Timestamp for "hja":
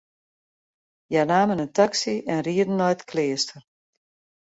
1.11-1.23